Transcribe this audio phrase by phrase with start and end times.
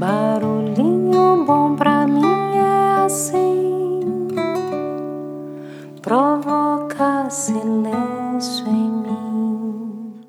[0.00, 4.00] Barulhinho bom pra mim é assim,
[6.00, 10.24] provoca silêncio em mim.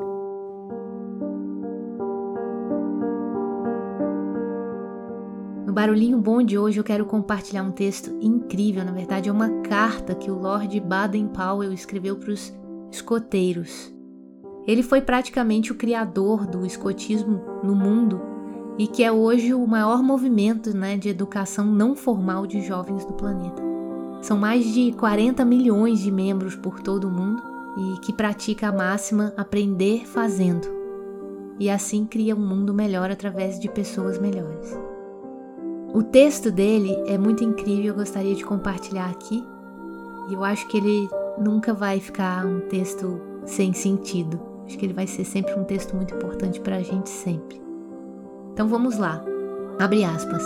[5.65, 9.61] No Barulhinho Bom de hoje eu quero compartilhar um texto incrível, na verdade é uma
[9.61, 12.53] carta que o Lord Baden-Powell escreveu para os
[12.91, 13.89] escoteiros.
[14.67, 18.30] Ele foi praticamente o criador do escotismo no mundo
[18.81, 23.13] e que é hoje o maior movimento né, de educação não formal de jovens do
[23.13, 23.61] planeta.
[24.23, 27.43] São mais de 40 milhões de membros por todo o mundo
[27.77, 30.67] e que pratica a máxima aprender fazendo.
[31.59, 34.75] E assim cria um mundo melhor através de pessoas melhores.
[35.93, 39.45] O texto dele é muito incrível, eu gostaria de compartilhar aqui.
[40.27, 41.07] E eu acho que ele
[41.37, 44.41] nunca vai ficar um texto sem sentido.
[44.65, 47.61] Acho que ele vai ser sempre um texto muito importante para a gente sempre.
[48.61, 49.25] Então vamos lá.
[49.79, 50.43] Abre aspas.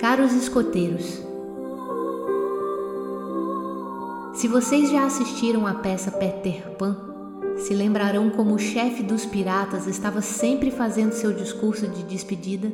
[0.00, 1.22] Caros escoteiros,
[4.34, 6.96] se vocês já assistiram à peça Peter Pan,
[7.56, 12.72] se lembrarão como o chefe dos piratas estava sempre fazendo seu discurso de despedida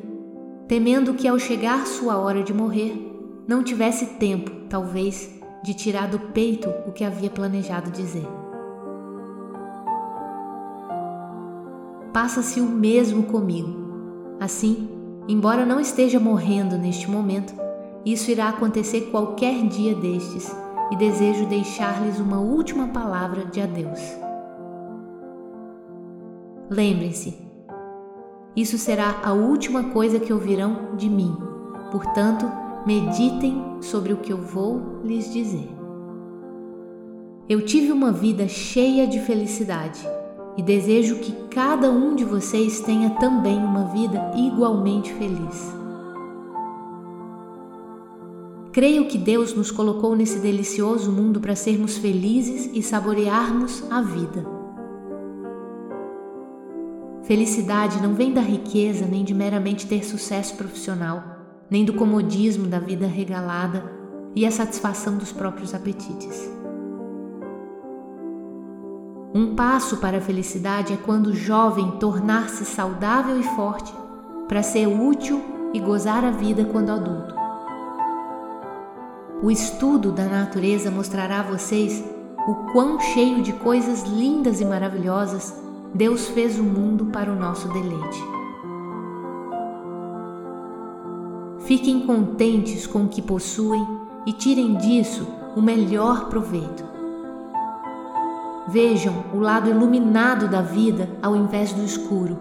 [0.66, 2.94] temendo que ao chegar sua hora de morrer,
[3.46, 8.26] não tivesse tempo, talvez, de tirar do peito o que havia planejado dizer.
[12.12, 14.36] Passa-se o mesmo comigo.
[14.40, 14.88] Assim,
[15.28, 17.54] embora não esteja morrendo neste momento,
[18.04, 20.54] isso irá acontecer qualquer dia destes
[20.90, 24.00] e desejo deixar-lhes uma última palavra de adeus.
[26.70, 27.36] Lembrem-se,
[28.56, 31.36] isso será a última coisa que ouvirão de mim.
[31.90, 32.50] Portanto,
[32.88, 35.68] meditem sobre o que eu vou lhes dizer.
[37.46, 40.00] Eu tive uma vida cheia de felicidade
[40.56, 45.70] e desejo que cada um de vocês tenha também uma vida igualmente feliz.
[48.72, 54.46] Creio que Deus nos colocou nesse delicioso mundo para sermos felizes e saborearmos a vida.
[57.24, 61.37] Felicidade não vem da riqueza nem de meramente ter sucesso profissional,
[61.70, 63.84] nem do comodismo da vida regalada
[64.34, 66.50] e a satisfação dos próprios apetites.
[69.34, 73.92] Um passo para a felicidade é quando o jovem tornar-se saudável e forte
[74.48, 77.34] para ser útil e gozar a vida quando adulto.
[79.42, 82.02] O estudo da natureza mostrará a vocês
[82.48, 85.54] o quão cheio de coisas lindas e maravilhosas
[85.94, 88.37] Deus fez o mundo para o nosso deleite.
[91.68, 93.86] Fiquem contentes com o que possuem
[94.24, 96.82] e tirem disso o melhor proveito.
[98.68, 102.38] Vejam o lado iluminado da vida ao invés do escuro.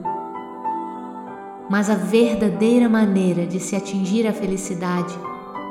[1.69, 5.13] Mas a verdadeira maneira de se atingir a felicidade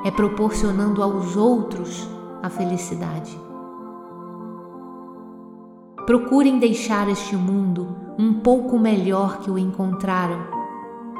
[0.05, 2.06] é proporcionando aos outros
[2.43, 3.41] a felicidade.
[6.05, 10.45] Procurem deixar este mundo um pouco melhor que o encontraram,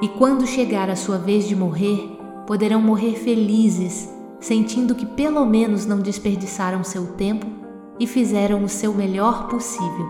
[0.03, 2.16] e quando chegar a sua vez de morrer,
[2.47, 4.09] poderão morrer felizes,
[4.41, 7.47] sentindo que pelo menos não desperdiçaram seu tempo
[7.99, 10.07] e fizeram o seu melhor possível.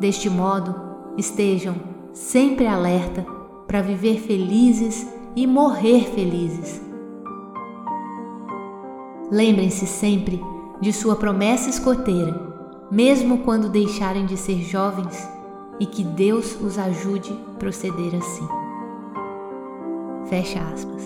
[0.00, 0.74] Deste modo,
[1.16, 1.74] estejam
[2.12, 3.26] sempre alerta
[3.66, 5.06] para viver felizes
[5.36, 6.80] e morrer felizes.
[9.30, 10.40] Lembrem-se sempre
[10.80, 12.54] de sua promessa escoteira,
[12.90, 15.28] mesmo quando deixarem de ser jovens,
[15.80, 18.63] e que Deus os ajude a proceder assim.
[20.28, 21.04] Fecha aspas.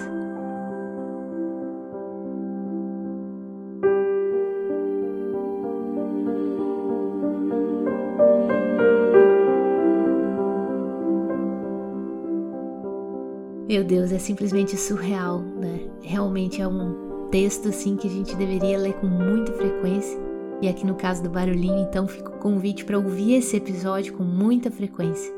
[13.68, 15.80] Meu Deus, é simplesmente surreal, né?
[16.00, 20.18] Realmente é um texto assim que a gente deveria ler com muita frequência.
[20.62, 24.24] E aqui no caso do barulhinho, então fica o convite para ouvir esse episódio com
[24.24, 25.37] muita frequência.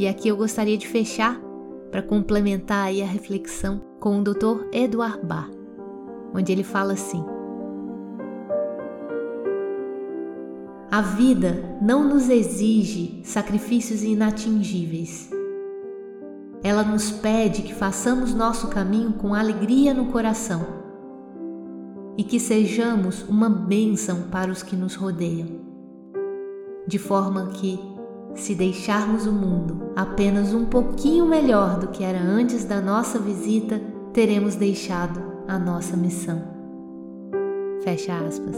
[0.00, 1.38] E aqui eu gostaria de fechar
[1.90, 4.64] para complementar aí a reflexão com o Dr.
[4.72, 5.50] Edward Bach,
[6.34, 7.22] onde ele fala assim:
[10.90, 15.30] A vida não nos exige sacrifícios inatingíveis
[16.62, 20.66] ela nos pede que façamos nosso caminho com alegria no coração
[22.18, 25.48] e que sejamos uma bênção para os que nos rodeiam,
[26.86, 27.78] de forma que,
[28.34, 33.80] se deixarmos o mundo apenas um pouquinho melhor do que era antes da nossa visita,
[34.12, 36.42] teremos deixado a nossa missão.
[37.82, 38.56] Fecha aspas.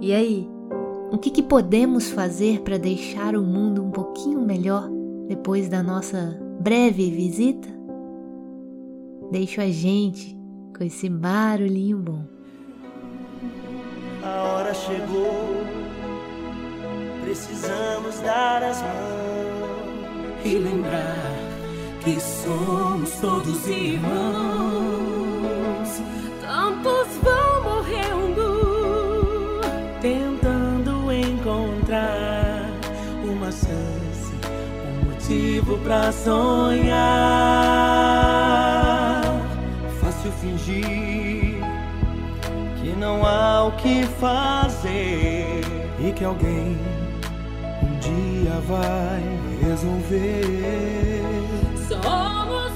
[0.00, 0.55] E aí,
[1.16, 4.86] o que, que podemos fazer para deixar o mundo um pouquinho melhor
[5.26, 7.66] depois da nossa breve visita?
[9.32, 10.36] Deixo a gente
[10.76, 12.22] com esse barulhinho bom.
[14.22, 15.56] A hora chegou,
[17.24, 21.34] precisamos dar as mãos e lembrar
[22.04, 24.06] que somos todos irmãos.
[35.66, 36.94] Motivo pra sonhar.
[40.00, 41.60] Fácil fingir
[42.80, 45.60] que não há o que fazer
[45.98, 46.78] e que alguém
[47.82, 49.22] um dia vai
[49.62, 51.22] resolver.
[51.88, 52.75] somos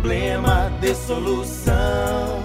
[0.00, 2.39] problema de solução.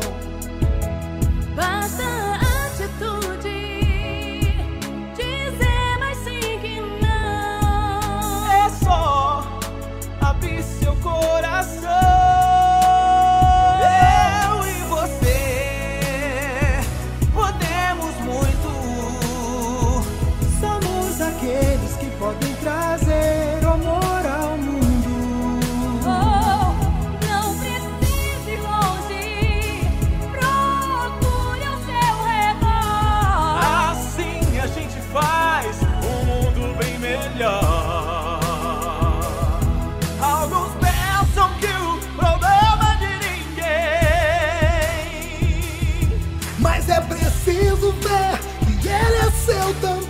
[46.66, 48.40] Mas é preciso ver
[48.82, 50.05] que ele é seu também.